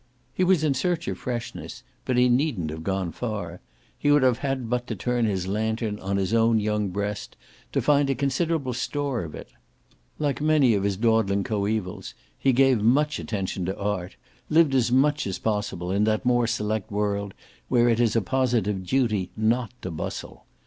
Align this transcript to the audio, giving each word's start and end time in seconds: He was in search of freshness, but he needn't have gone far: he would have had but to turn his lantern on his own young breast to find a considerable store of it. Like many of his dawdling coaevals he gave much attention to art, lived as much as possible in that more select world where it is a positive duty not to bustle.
He 0.33 0.43
was 0.43 0.63
in 0.63 0.73
search 0.73 1.07
of 1.09 1.19
freshness, 1.19 1.83
but 2.05 2.17
he 2.17 2.27
needn't 2.27 2.71
have 2.71 2.83
gone 2.83 3.11
far: 3.11 3.61
he 3.95 4.09
would 4.09 4.23
have 4.23 4.39
had 4.39 4.67
but 4.67 4.87
to 4.87 4.95
turn 4.95 5.25
his 5.25 5.47
lantern 5.47 5.99
on 5.99 6.17
his 6.17 6.33
own 6.33 6.59
young 6.59 6.89
breast 6.89 7.35
to 7.71 7.83
find 7.83 8.09
a 8.09 8.15
considerable 8.15 8.73
store 8.73 9.21
of 9.23 9.35
it. 9.35 9.49
Like 10.17 10.41
many 10.41 10.73
of 10.73 10.81
his 10.81 10.97
dawdling 10.97 11.43
coaevals 11.43 12.15
he 12.35 12.51
gave 12.51 12.81
much 12.81 13.19
attention 13.19 13.63
to 13.65 13.77
art, 13.79 14.15
lived 14.49 14.73
as 14.73 14.91
much 14.91 15.27
as 15.27 15.37
possible 15.37 15.91
in 15.91 16.03
that 16.05 16.25
more 16.25 16.47
select 16.47 16.89
world 16.89 17.35
where 17.69 17.87
it 17.87 17.99
is 17.99 18.15
a 18.15 18.23
positive 18.23 18.83
duty 18.83 19.29
not 19.37 19.69
to 19.83 19.91
bustle. 19.91 20.47